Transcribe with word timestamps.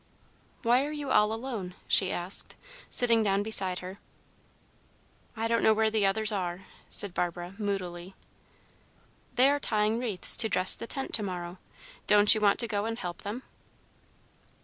"Why 0.63 0.83
are 0.83 0.91
you 0.91 1.11
all 1.11 1.31
alone?" 1.31 1.75
she 1.87 2.11
asked, 2.11 2.55
sitting 2.89 3.21
down 3.21 3.43
beside 3.43 3.77
her. 3.85 3.99
"I 5.37 5.47
don't 5.47 5.61
know 5.61 5.75
where 5.75 5.91
the 5.91 6.07
others 6.07 6.31
are," 6.31 6.65
said 6.89 7.13
Barbara, 7.13 7.53
moodily. 7.59 8.15
"They 9.35 9.47
are 9.51 9.59
tying 9.59 9.99
wreaths 9.99 10.35
to 10.37 10.49
dress 10.49 10.73
the 10.73 10.87
tent 10.87 11.13
to 11.13 11.21
morrow. 11.21 11.59
Don't 12.07 12.33
you 12.33 12.41
want 12.41 12.57
to 12.61 12.67
go 12.67 12.85
and 12.85 12.97
help 12.97 13.21
them?" 13.21 13.43